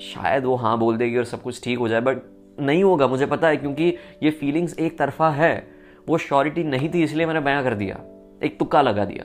शायद 0.01 0.45
वो 0.45 0.55
हाँ 0.55 0.79
बोल 0.79 0.97
देगी 0.97 1.17
और 1.17 1.25
सब 1.25 1.43
कुछ 1.43 1.65
ठीक 1.65 1.79
हो 1.79 1.89
जाए 1.89 2.01
बट 2.01 2.17
नहीं 2.61 2.85
होगा, 2.85 3.07
मुझे 3.07 3.27
पता 3.27 3.49
है, 3.49 3.57
क्योंकि 3.57 3.97
ये 4.23 4.31
फीलिंग्स 4.31 4.79
एक 4.79 4.99
तरफा 4.99 5.31
है। 5.31 5.69
वो 6.09 6.19
श्योरिटी 6.19 6.65
नहीं 6.65 6.89
थी, 6.95 7.03
इसलिए 7.03 7.27
मैंने 7.27 7.41
बयां 7.41 7.63
कर 7.63 7.75
दिया। 7.75 8.01
एक 8.43 8.59
तुक्का 8.59 8.83
लगा 8.83 9.05
दिया। 9.05 9.25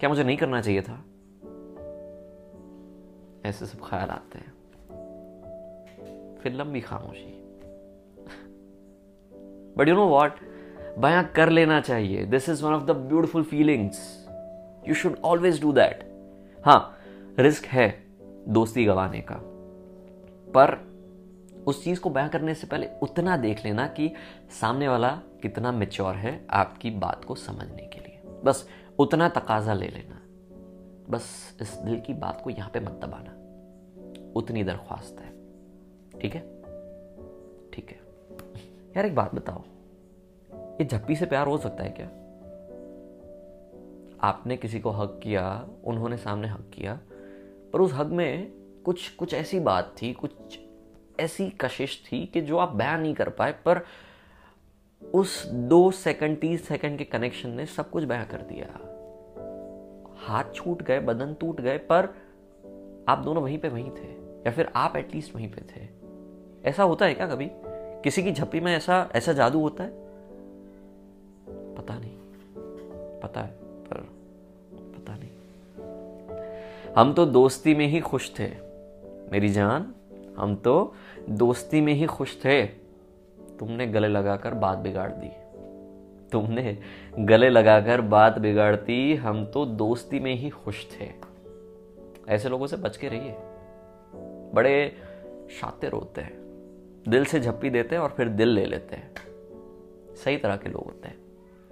क्या 0.00 0.10
मुझे 0.10 0.24
नहीं 0.24 0.36
करना 0.36 0.60
चाहिए 0.60 0.82
था? 0.82 1.04
ऐसे 3.48 3.66
सब 3.66 3.78
ख्याल 3.88 4.08
आते 4.08 4.38
हैं। 4.38 4.52
फिर 6.42 6.52
लंबी 6.52 6.80
खामोशी। 6.80 7.44
बट 9.76 9.88
यू 9.88 9.94
नो 9.94 10.06
वॉट 10.06 10.32
बयां 10.98 11.24
कर 11.24 11.48
लेना 11.48 11.80
चाहिए। 11.80 12.24
This 12.24 12.48
is 12.48 12.64
one 12.64 12.72
of 12.72 12.84
the 12.84 12.90
beautiful 12.90 13.42
feelings 13.42 14.28
you 14.88 14.94
should 14.94 15.16
always 15.24 15.62
do 15.62 15.72
that 15.72 16.04
हाँ 16.64 16.98
रिस्क 17.38 17.64
है 17.64 18.04
दोस्ती 18.48 18.84
गंवाने 18.84 19.20
का। 19.20 19.36
पर 20.54 20.88
उस 21.66 21.84
चीज़ 21.84 22.00
को 22.00 22.10
बयां 22.10 22.28
करने 22.28 22.54
से 22.54 22.66
पहले 22.66 22.88
उतना 23.02 23.36
देख 23.36 23.64
लेना 23.64 23.86
कि 23.86 24.14
सामने 24.60 24.88
वाला 24.88 25.20
कितना 25.42 25.72
मेच्योर 25.72 26.14
है 26.14 26.46
आपकी 26.50 26.90
बात 26.90 27.24
को 27.24 27.34
समझने 27.34 27.82
के 27.82 28.00
लिए। 28.00 28.22
बस 28.44 28.68
उतना 28.98 29.28
तकाजा 29.28 29.74
ले 29.74 29.88
लेना। 29.88 30.22
बस 31.10 31.56
इस 31.60 31.74
दिल 31.74 32.00
की 32.00 32.14
बात 32.14 32.40
को 32.44 32.50
यहाँ 32.50 32.70
पे 32.70 32.80
मत 32.80 32.92
दबाना। 32.92 33.34
उतनी 34.36 34.64
दरख्वास्त 34.64 35.20
है। 35.20 35.38
ठीक 36.20 36.34
है? 36.34 36.40
ठीक 37.70 37.90
है। 37.90 38.00
यार 38.96 39.06
एक 39.06 39.14
बात 39.14 39.34
बताओ। 39.34 39.62
ये 40.52 40.84
झप्पी 40.84 41.16
से 41.16 41.26
प्यार 41.26 41.46
हो 41.46 41.58
सकता 41.58 41.84
है 41.84 41.90
क्या? 41.90 42.06
आपने 44.20 44.56
किसी 44.56 44.80
को 44.80 44.90
हक 44.90 45.20
किया, 45.22 45.68
उन्होंने 45.84 46.16
सामने 46.16 46.48
हक 46.48 46.70
किया, 46.74 47.00
पर 47.72 47.80
उस 47.80 47.92
हक 47.94 48.06
में 48.06 48.52
कुछ 48.84 49.08
कुछ 49.08 49.34
ऐसी 49.34 49.60
बात 49.60 49.96
थी, 50.02 50.12
कुछ 50.12 50.58
ऐसी 51.20 51.50
कशिश 51.50 52.08
थी 52.12 52.26
कि 52.26 52.40
जो 52.40 52.58
आप 52.58 52.68
बयान 52.68 53.00
नहीं 53.00 53.14
कर 53.14 53.28
पाए, 53.28 53.52
पर 53.52 53.80
उस 55.14 55.46
दो 55.46 55.90
सेकंड 55.90 56.40
तीस 56.40 56.68
सेकंड 56.68 56.98
के 56.98 57.04
कनेक्शन 57.04 57.50
ने 57.50 57.66
सब 57.66 57.90
कुछ 57.90 58.04
बयां 58.04 58.24
कर 58.24 58.42
दिया। 58.42 58.87
हाथ 60.28 60.44
छूट 60.54 60.82
गए, 60.82 61.00
बदन 61.00 61.34
टूट 61.34 61.60
गए, 61.60 61.78
पर 61.78 62.04
आप 63.08 63.18
दोनों 63.18 63.42
वहीं 63.42 63.58
पे 63.58 63.68
वहीं 63.68 63.90
थे, 63.90 64.08
या 64.46 64.50
फिर 64.50 64.72
आप 64.76 64.96
एटलीस्ट 64.96 65.36
वहीं 65.36 65.48
पे 65.48 65.60
थे। 65.60 65.88
ऐसा 66.64 66.82
होता 66.82 67.06
है 67.06 67.14
क्या 67.14 67.26
कभी? 67.26 67.50
किसी 68.02 68.22
की 68.22 68.32
झप्पी 68.32 68.60
में 68.60 68.76
ऐसा 68.76 69.10
ऐसा 69.14 69.32
जादू 69.32 69.60
होता 69.60 69.84
है? 69.84 69.90
पता 71.76 71.98
नहीं। 71.98 72.16
पता 73.20 73.40
है, 73.40 73.50
पर 73.62 73.96
पता 74.72 75.14
नहीं। 75.14 75.30
हम 76.96 77.14
तो 77.14 77.26
दोस्ती 77.26 77.74
में 77.74 77.86
ही 77.86 78.00
खुश 78.00 78.38
थे, 78.38 78.48
मेरी 79.32 79.48
जान। 79.48 79.94
हम 80.38 80.56
तो 80.56 80.94
दोस्ती 81.30 81.80
में 81.80 81.92
ही 81.92 82.06
खुश 82.06 82.44
थे। 82.44 82.66
तुमने 83.58 83.86
गले 83.86 84.08
लगाकर 84.08 84.54
बात 84.54 84.78
बिगाड़ 84.78 85.12
दी। 85.12 85.47
तुमने 86.32 86.78
गले 87.18 87.48
लगाकर 87.50 88.00
बात 88.00 88.38
बिगाड़ती 88.38 89.14
हम 89.14 89.44
तो 89.46 89.66
दोस्ती 89.66 90.20
में 90.20 90.34
ही 90.34 90.50
खुश 90.50 90.86
थे। 90.86 91.10
ऐसे 92.28 92.48
लोगों 92.48 92.66
से 92.66 92.76
बच 92.76 92.96
के 92.96 93.08
रहिए। 93.08 93.34
बड़े 94.54 94.96
शातिर 95.60 95.92
होते 95.92 96.20
हैं। 96.20 96.32
दिल 97.08 97.24
से 97.24 97.40
झप्पी 97.40 97.70
देते 97.70 97.94
हैं 97.94 98.02
और 98.02 98.08
फिर 98.08 98.28
दिल 98.28 98.48
ले 98.48 98.64
लेते 98.64 98.96
हैं। 98.96 99.14
सही 100.24 100.36
तरह 100.36 100.56
के 100.56 100.68
लोग 100.68 100.84
होते 100.84 101.08
हैं। 101.08 101.16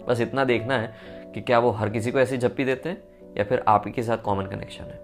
बस 0.08 0.20
इतना 0.20 0.44
देखना 0.44 0.78
है 0.78 0.94
कि 1.34 1.40
क्या 1.40 1.58
वो 1.58 1.70
हर 1.70 1.90
किसी 1.90 2.12
को 2.12 2.18
ऐसी 2.18 2.38
झप्पी 2.38 2.64
देते 2.64 2.88
हैं 2.88 3.02
या 3.38 3.44
फिर 3.44 3.64
आप 3.68 3.82
ही 3.86 3.92
के 3.92 4.02
साथ 4.02 4.18
कॉमन 4.18 4.46
कनेक्शन 4.46 4.84
है। 4.84 4.98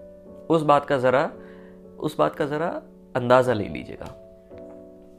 उस 0.51 0.63
बात 0.63 0.85
का 0.85 0.99
ज़रा 0.99 1.33
उस 1.99 2.19
बात 2.19 2.35
का 2.35 2.47
ज़रा 2.47 2.83
अंदाज़ा 3.17 3.53
ले 3.53 3.65
लीजिएगा। 3.65 4.07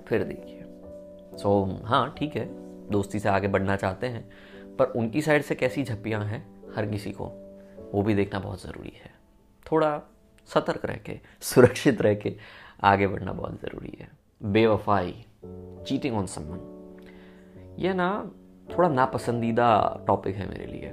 फिर 0.07 0.23
देखिए। 0.23 0.59
सो 1.37 1.79
so, 1.81 1.85
हाँ 1.85 2.15
ठीक 2.17 2.35
है। 2.35 2.72
दोस्ती 2.91 3.19
से 3.19 3.29
आगे 3.29 3.47
बढ़ना 3.47 3.75
चाहते 3.75 4.07
हैं, 4.07 4.23
पर 4.77 4.85
उनकी 4.85 5.21
साइड 5.21 5.41
से 5.41 5.55
कैसी 5.55 5.83
झप्पियाँ 5.83 6.23
हैं, 6.25 6.45
हर 6.75 6.85
किसी 6.85 7.11
को, 7.11 7.25
वो 7.93 8.01
भी 8.01 8.15
देखना 8.15 8.39
बहुत 8.39 8.61
ज़रूरी 8.63 8.93
है। 8.95 9.11
थोड़ा 9.65 10.01
सतर्क 10.49 10.85
रह 10.85 10.95
के, 10.95 11.19
सुरक्षित 11.41 12.01
रह 12.01 12.15
के 12.15 12.35
आगे 12.83 13.07
बढ़ना 13.07 13.33
बहुत 13.33 13.61
ज़रूरी 13.61 13.97
है। 13.99 14.09
बेवफाई 14.41 15.13
चीटिंग 15.87 16.15
ऑन 16.17 16.25
समन 16.25 17.75
यह 17.79 17.93
ना 17.93 18.31
थोड़ा 18.69 18.89
नापसंदीदा 18.89 20.03
टॉपिक 20.07 20.35
है 20.35 20.49
मेरे 20.49 20.65
लिए। 20.65 20.91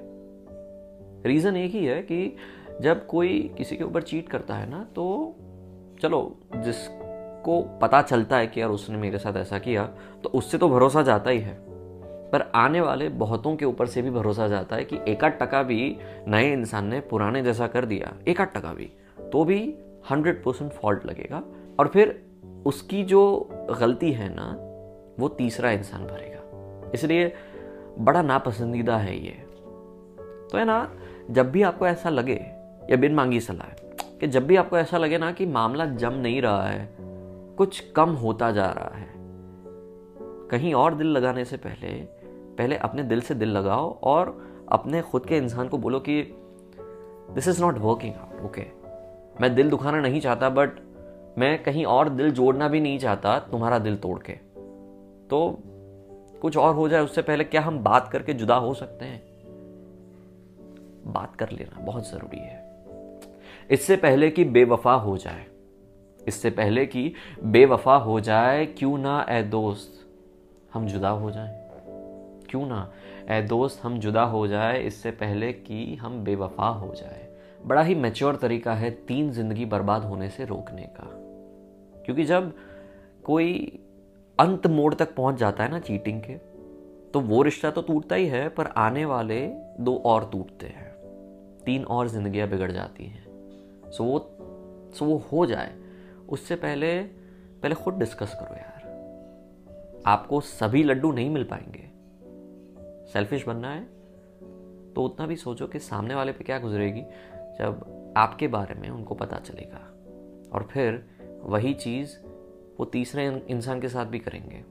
रीज़न 1.26 1.56
एक 1.56 1.70
ही 1.70 1.84
है 1.84 2.00
कि 2.02 2.36
जब 2.80 3.06
कोई 3.06 3.38
किसी 3.58 3.76
के 3.76 3.84
ऊपर 3.84 4.02
चीट 4.02 4.28
करता 4.28 4.54
है 4.54 4.68
ना 4.70 4.82
तो 4.96 5.36
चलो, 6.02 6.38
जिसको 6.56 7.60
पता 7.82 8.00
चलता 8.02 8.36
है 8.36 8.46
कि 8.46 8.60
यार 8.60 8.70
उसने 8.70 8.98
मेरे 8.98 9.18
साथ 9.18 9.36
ऐसा 9.36 9.58
किया 9.58 9.84
तो 10.22 10.28
उससे 10.28 10.58
तो 10.58 10.68
भरोसा 10.68 11.02
जाता 11.02 11.30
ही 11.30 11.38
है। 11.38 11.54
पर 12.32 12.52
आने 12.54 12.80
वाले 12.80 13.08
बहुतों 13.08 13.56
के 13.56 13.64
ऊपर 13.64 13.86
से 13.86 14.02
भी 14.02 14.10
भरोसा 14.10 14.48
जाता 14.48 14.76
है 14.76 14.84
कि 14.84 14.98
एक 15.08 15.24
आध 15.24 15.38
टका 15.42 15.62
भी 15.62 15.98
नए 16.28 16.52
इंसान 16.52 16.86
ने 16.86 17.00
पुराने 17.00 17.42
जैसा 17.42 17.66
कर 17.66 17.84
दिया, 17.84 18.14
एक 18.28 18.40
आध 18.40 18.48
टका 18.56 18.74
भी। 18.74 18.92
तो 19.32 19.44
भी 19.44 19.78
हंड्रेड 20.10 20.44
परसेंट 20.44 20.72
फॉल्ट 20.72 21.06
लगेगा। 21.06 21.42
और 21.80 21.88
फिर 21.88 22.26
उसकी 22.66 23.04
जो 23.04 23.48
गलती 23.80 24.12
है 24.12 24.28
ना, 24.34 24.56
वो 25.22 25.28
तीसरा 25.28 25.70
इंसान 25.70 26.06
भरेगा। 26.06 26.40
इसलिए 26.94 27.34
बड़ा 27.98 28.22
नापसंदीदा 28.22 28.96
है 28.96 29.24
ये। 29.24 29.46
तो 30.52 30.58
है 30.58 30.64
ना, 30.64 30.94
जब 31.30 31.50
भी 31.50 31.62
आपको 31.62 31.86
ऐसा 31.86 32.08
लगे, 32.08 32.40
या 32.90 32.96
बिन 32.96 33.14
मांगी 33.14 33.40
सलाह, 33.40 33.86
कि 34.20 34.26
जब 34.26 34.46
भी 34.46 34.56
आपको 34.56 34.78
ऐसा 34.78 34.98
लगे 34.98 35.18
ना 35.18 35.32
कि 35.32 35.46
मामला 35.46 35.86
जम 35.86 36.12
नहीं 36.12 36.42
रहा 36.42 36.66
है, 36.66 36.96
कुछ 37.56 37.80
कम 37.80 38.10
होता 38.10 38.50
जा 38.50 38.66
रहा 38.66 38.98
है, 38.98 39.10
कहीं 40.48 40.74
और 40.74 40.94
दिल 40.94 41.06
लगाने 41.06 41.44
से 41.44 41.56
पहले 41.56 42.19
पहले 42.60 42.76
अपने 42.76 43.02
दिल 43.02 43.20
से 43.20 43.34
दिल 43.34 43.48
लगाओ 43.48 43.98
और 44.04 44.36
अपने 44.72 45.02
खुद 45.02 45.26
के 45.26 45.36
इंसान 45.36 45.68
को 45.68 45.78
बोलो 45.78 46.00
कि 46.00 46.22
this 47.34 47.48
is 47.48 47.60
not 47.62 47.78
working 47.78 48.14
out 48.14 48.44
okay 48.44 48.66
मैं 49.40 49.54
दिल 49.54 49.70
दुखाना 49.70 50.00
नहीं 50.00 50.20
चाहता 50.20 50.48
बट 50.50 50.78
मैं 51.38 51.62
कहीं 51.62 51.84
और 51.84 52.08
दिल 52.08 52.30
जोड़ना 52.30 52.68
भी 52.68 52.80
नहीं 52.80 52.98
चाहता 52.98 53.38
तुम्हारा 53.50 53.78
दिल 53.78 53.96
तोड़ 53.96 54.18
के. 54.18 54.32
तो 55.30 55.58
कुछ 56.42 56.56
और 56.56 56.74
हो 56.74 56.88
जाए, 56.88 57.02
उससे 57.02 57.22
पहले 57.22 57.44
क्या 57.44 57.60
हम 57.60 57.78
बात 57.78 58.08
करके 58.08 58.32
जुदा 58.32 58.54
हो 58.56 58.74
सकते 58.74 59.04
हैं? 59.04 59.22
बात 61.06 61.36
कर 61.36 61.50
लेना 61.50 61.80
बहुत 61.80 62.10
ज़रूरी 62.10 62.38
है। 62.38 62.58
इससे 63.70 63.96
पहले 63.96 64.30
कि 64.30 64.44
बेवफा 64.44 64.94
हो 64.94 65.16
जाए, 65.16 65.44
इससे 66.28 66.50
पहले 66.50 66.86
कि 66.86 67.12
बेवफा 67.44 67.96
हो 67.98 68.20
जाए, 68.20 68.66
क्यों 68.68 68.98
ना 68.98 69.24
ए 69.30 69.42
दोस्त, 69.42 70.06
हम 70.74 70.86
जुदा 70.86 71.10
हो 71.10 71.30
जाएँ। 71.30 71.59
क्यों 72.50 72.66
ना? 72.66 72.92
ए 73.30 73.40
दोस्त, 73.42 73.80
हम 73.82 73.98
जुदा 73.98 74.22
हो 74.22 74.46
जाए, 74.46 74.82
इससे 74.82 75.10
पहले 75.10 75.52
कि 75.52 75.94
हम 75.94 76.24
बेवफा 76.24 76.68
हो 76.68 76.94
जाए। 76.94 77.28
बड़ा 77.66 77.82
ही 77.82 77.94
मैच्योर 77.94 78.36
तरीका 78.36 78.74
है 78.74 78.90
तीन 78.90 79.30
ज़िंदगी 79.30 79.64
बर्बाद 79.64 80.02
होने 80.02 80.28
से 80.28 80.44
रोकने 80.44 80.82
का। 80.82 81.08
क्योंकि 82.04 82.24
जब 82.24 82.52
कोई 83.24 83.80
अंत 84.38 84.66
मोड़ 84.66 84.94
तक 84.94 85.14
पहुँच 85.14 85.36
जाता 85.36 85.64
है 85.64 85.70
ना 85.70 85.78
चीटिंग 85.78 86.20
के 86.20 86.34
तो 87.10 87.20
वो 87.20 87.42
रिश्ता 87.42 87.70
तो 87.70 87.82
टूटता 87.82 88.16
ही 88.16 88.26
है, 88.26 88.48
पर 88.48 88.66
आने 88.66 89.04
वाले 89.04 89.40
दो 89.80 89.96
और 89.96 90.28
टूटते 90.32 90.66
हैं। 90.66 90.90
तीन 91.64 91.84
और 91.84 92.08
जिंदगियाँ 92.08 92.48
बिगड़ 92.48 92.70
जाती 92.72 93.04
हैं। 93.04 93.24
सो 93.90 94.04
वो 94.04 94.18
सो 94.94 95.04
वो 95.04 95.16
हो 95.32 95.46
जाए। 95.46 95.74
उससे 96.28 96.54
पहले 96.54 97.00
पहले 97.62 97.74
खुद 97.74 97.94
डिस्कस 97.94 98.34
करो 98.34 98.56
यार। 98.56 100.02
आपको 100.06 100.40
सभी 100.40 100.82
लड्डू 100.82 101.12
नहीं 101.12 101.30
मिल 101.30 101.44
पाएँगे। 101.44 101.89
सेल्फिश 103.12 103.46
बनना 103.46 103.70
है 103.70 103.84
तो 104.94 105.04
उतना 105.04 105.26
भी 105.26 105.36
सोचो 105.36 105.66
कि 105.66 105.78
सामने 105.78 106.14
वाले 106.14 106.32
पे 106.32 106.44
क्या 106.44 106.58
गुजरेगी 106.58 107.02
जब 107.58 108.14
आपके 108.16 108.48
बारे 108.48 108.74
में 108.74 108.88
उनको 108.90 109.14
पता 109.14 109.36
चलेगा। 109.36 109.86
और 110.52 110.62
फिर 110.62 111.04
वही 111.42 111.74
चीज़ 111.74 112.16
वो 112.78 112.84
तीसरे 112.84 113.26
इंसान 113.48 113.80
के 113.80 113.88
साथ 113.88 114.06
भी 114.06 114.18
करेंगे। 114.18 114.64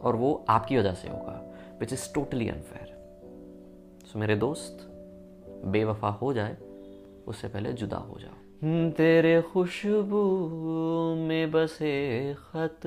और 0.00 0.16
वो 0.16 0.44
आपकी 0.48 0.76
वजह 0.76 0.94
से 0.94 1.08
होगा 1.08 1.40
which 1.80 1.92
is 1.92 2.12
totally 2.14 2.48
unfair 2.48 2.92
so 4.06 4.18
मेरे 4.18 4.36
दोस्त 4.36 4.86
बेवफा 5.64 6.08
हो 6.08 6.32
जाए 6.32 6.56
उससे 7.26 7.48
पहले 7.48 7.72
जुदा 7.72 7.96
हो 7.96 8.18
जाओ। 8.20 8.38
हम्म, 8.62 8.90
तेरे 8.90 9.42
खुशबू 9.42 10.22
में 11.18 11.50
बसे 11.50 12.34
खत 12.34 12.86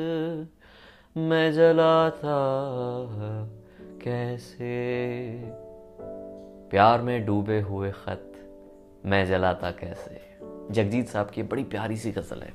मैं 1.17 1.53
जलाता 1.53 2.37
कैसे? 4.01 4.71
प्यार 6.71 7.01
में 7.01 7.25
डूबे 7.25 7.59
हुए 7.61 7.91
खत 7.91 8.31
मैं 9.05 9.25
जलाता 9.25 9.71
कैसे? 9.71 10.19
जगजीत 10.71 11.07
साहब 11.07 11.29
की 11.29 11.43
बड़ी 11.43 11.63
प्यारी 11.63 11.97
सी 11.97 12.11
गज़ल 12.11 12.41
है। 12.41 12.53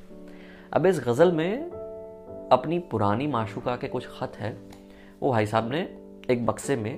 अब 0.72 0.86
इस 0.86 1.00
गज़ल 1.00 1.32
में 1.32 1.70
अपनी 2.52 2.78
पुरानी 2.90 3.26
माशुका 3.26 3.76
के 3.76 3.88
कुछ 3.88 4.08
ख़त 4.08 4.36
है, 4.36 4.56
वो 5.22 5.30
भाई 5.30 5.46
साहब 5.46 5.70
ने 5.72 5.80
एक 6.30 6.46
बक्से 6.46 6.76
में 6.76 6.96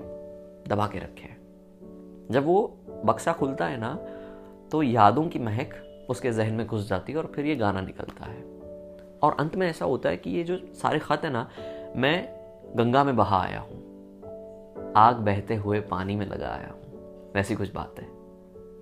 दबा 0.69 0.87
के 0.87 0.99
रखे 0.99 1.23
हैं। 1.23 2.29
जब 2.31 2.45
वो 2.45 2.77
बक्सा 3.05 3.33
खुलता 3.33 3.67
है 3.67 3.77
ना 3.77 3.95
तो 4.73 4.83
यादों 4.83 5.27
की 5.29 5.39
महक 5.39 5.75
उसके 6.11 6.31
जहन 6.33 6.55
में 6.55 6.67
घुस 6.67 6.89
जाती 6.89 7.13
है 7.13 7.19
और 7.19 7.33
फिर 7.35 7.47
ये 7.47 7.57
गाना 7.57 7.81
निकलता 7.81 8.25
है। 8.25 8.43
और 9.23 9.37
अंत 9.41 9.57
में 9.57 9.69
ऐसा 9.69 9.85
होता 9.85 10.09
है 10.09 10.17
कि 10.17 10.31
ये 10.31 10.45
जो 10.45 10.59
सारे 10.75 10.99
ख़त 10.99 11.25
है 11.25 11.31
ना, 11.31 11.49
मैं 11.97 12.29
गंगा 12.77 13.05
में 13.05 13.17
बहा 13.17 13.43
आया 13.43 13.61
हूँ। 13.61 13.84
आग 14.97 15.17
बहते 15.17 15.55
हुए 15.55 15.81
पानी 15.81 16.17
में 16.17 16.27
लगा 16.27 16.49
आया 16.49 16.69
हूँ। 16.69 17.33
वैसी 17.35 17.55
कुछ 17.55 17.73
बात 17.73 17.95
है। 17.99 18.07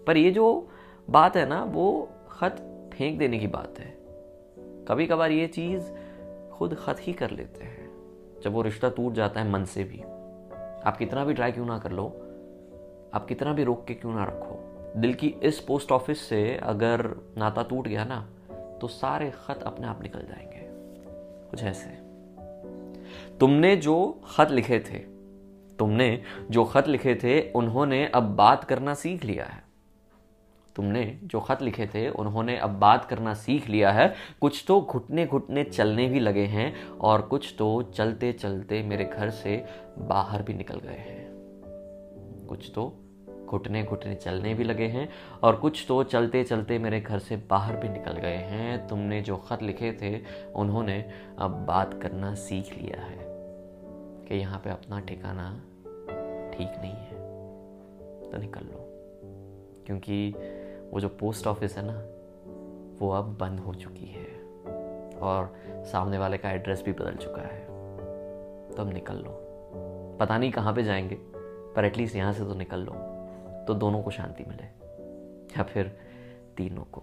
पर 0.04 0.16
ये 0.16 0.30
जो 0.30 0.68
बात 1.10 1.36
है 1.36 1.48
ना, 1.48 1.64
वो 1.64 2.08
ख़त 2.30 2.90
फेंक 2.94 3.18
देने 3.18 3.38
की 3.38 3.46
बात 3.46 3.74
है। 3.78 3.96
कभी 4.88 5.06
कभार 5.06 5.30
ये 5.30 5.46
चीज़ 5.46 5.82
खुद 6.52 6.74
ख़त 6.74 6.96
ही 7.00 7.12
कर 7.12 7.30
लेते 7.30 7.64
हैं, 7.64 7.90
जब 8.44 8.52
वो 8.52 8.62
रिश्ता 8.62 8.88
टूट 8.88 9.12
जाता 9.12 9.40
है 9.40 9.50
मन 9.50 9.64
से 9.64 9.84
भी। 9.84 10.00
आप 10.86 10.96
कितना 10.98 11.24
भी 11.24 11.34
ट्राई 11.34 11.52
क्यों 11.52 11.66
ना 11.66 11.78
कर 11.78 11.92
लो, 11.92 12.06
आप 13.14 13.26
कितना 13.28 13.52
भी 13.52 13.64
रोक 13.64 13.84
के 13.84 13.94
क्यों 13.94 14.14
ना 14.14 14.24
रखो। 14.24 14.58
दिल 14.96 15.14
की 15.14 15.34
इस 15.42 15.60
पोस्ट 15.60 15.92
ऑफ़िस 15.92 16.20
से 16.20 16.56
अगर 16.56 17.16
नाता 17.38 17.62
टूट 17.62 17.88
गया 17.88 18.04
ना 18.04 18.28
तो 18.80 18.88
सारे 18.88 19.30
खत 19.30 19.62
अपने 19.62 19.86
आप 19.86 20.02
निकल 20.02 20.20
जाएँगे। 20.20 20.68
कुछ 21.50 21.62
ऐसे। 21.62 21.90
तुमने 23.38 23.76
जो 23.76 24.20
खत 24.36 24.50
लिखे 24.50 24.80
थे 24.80 25.11
तुमने 25.78 26.22
जो 26.50 26.64
खत 26.64 26.88
लिखे 26.88 27.14
थे, 27.14 27.50
उन्होंने 27.50 28.06
अब 28.06 28.22
बात 28.22 28.64
करना 28.64 28.94
सीख 28.94 29.24
लिया 29.24 29.44
है। 29.44 29.62
तुमने 30.76 31.20
जो 31.24 31.40
खत 31.40 31.62
लिखे 31.62 31.86
थे, 31.86 32.08
उन्होंने 32.08 32.56
अब 32.56 32.70
बात 32.70 33.04
करना 33.04 33.34
सीख 33.34 33.68
लिया 33.68 33.90
है। 33.90 34.14
कुछ 34.40 34.64
तो 34.68 34.80
घुटने 34.80 35.26
घुटने 35.26 35.64
चलने 35.64 36.08
भी 36.08 36.20
लगे 36.20 36.44
हैं 36.44 36.88
और 36.88 37.22
कुछ 37.22 37.54
तो 37.58 37.82
चलते 37.82 38.32
चलते 38.32 38.82
मेरे 38.82 39.04
घर 39.04 39.30
से 39.30 39.64
बाहर 39.98 40.42
भी 40.42 40.54
निकल 40.54 40.80
गए 40.80 40.96
हैं। 40.98 41.32
कुछ 42.48 42.72
तो 42.74 42.98
घुटने 43.46 43.84
घुटने 43.84 44.14
चलने 44.14 44.54
भी 44.54 44.64
लगे 44.64 44.86
हैं 44.86 45.08
और 45.42 45.56
कुछ 45.56 45.84
तो 45.88 46.02
चलते 46.02 46.44
चलते 46.44 46.78
मेरे 46.78 47.00
घर 47.00 47.18
से 47.18 47.36
बाहर 47.36 47.76
भी 47.76 47.88
निकल 47.88 48.12
गए 48.12 48.36
हैं। 48.36 48.88
तुमने 48.88 49.22
जो 49.22 49.36
खत 49.36 49.62
लिखे 49.62 49.92
थे, 50.02 50.22
उन्होंने 50.52 51.04
अब 51.38 51.50
बात 51.50 52.02
करना 52.02 52.34
सीख 52.34 52.78
लिया 52.78 53.02
है। 53.02 53.31
कि 54.32 54.38
यहाँ 54.38 54.58
पे 54.58 54.70
अपना 54.70 55.00
ठिकाना 55.00 55.60
ठीक 56.54 56.68
नहीं 56.80 56.92
है 56.92 57.14
तो 58.30 58.38
निकल 58.38 58.60
लो। 58.60 58.88
क्योंकि 59.86 60.34
वो 60.92 61.00
जो 61.00 61.08
पोस्ट 61.08 61.46
ऑफ़िस 61.46 61.76
है 61.78 61.84
ना, 61.86 62.02
वो 62.98 63.10
अब 63.10 63.38
बंद 63.40 63.60
हो 63.60 63.74
चुकी 63.74 64.06
है 64.06 64.26
और 65.18 65.54
सामने 65.68 66.18
वाले 66.18 66.38
का 66.38 66.50
एड्रेस 66.50 66.82
भी 66.82 66.92
बदल 66.92 67.14
चुका 67.14 67.42
है। 67.42 67.66
तो 68.70 68.82
अब 68.82 68.92
निकल 68.92 69.14
लो। 69.14 69.38
पता 70.20 70.38
नहीं 70.38 70.52
कहाँ 70.52 70.74
पे 70.74 70.82
जाएँगे, 70.82 71.18
पर 71.76 71.84
एटलीस्ट 71.84 72.16
यहाँ 72.16 72.32
से 72.32 72.44
तो 72.44 72.54
निकल 72.54 72.80
लो। 72.80 72.92
तो 73.68 73.74
दोनों 73.74 74.02
को 74.02 74.10
शांति 74.10 74.44
मिले, 74.44 74.64
या 75.58 75.62
फिर 75.62 75.96
तीनों 76.56 76.84
को। 76.92 77.02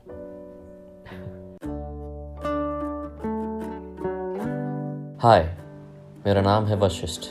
हाय 5.19 5.68
मेरा 6.25 6.41
नाम 6.41 6.65
है 6.65 6.75
वशिष्ठ 6.75 7.21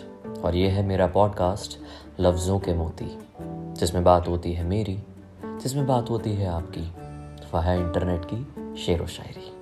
और 0.45 0.55
ये 0.55 0.69
है 0.69 0.87
मेरा 0.87 1.07
पॉडकास्ट 1.07 1.79
लफ्ज़ों 2.21 2.59
के 2.59 2.75
मोती, 2.75 3.19
जिसमें 3.81 4.05
बात 4.05 4.29
होती 4.29 4.53
है 4.53 4.65
मेरी, 4.65 5.03
जिसमें 5.45 5.87
बात 5.87 6.11
होती 6.11 6.33
है 6.33 6.47
आपकी। 6.47 6.93
वह 7.55 7.61
है 7.61 7.81
इंटरनेट 7.81 8.23
की 8.25 8.77
शेर 8.83 9.03
व 9.03 9.07
शायरी 9.07 9.58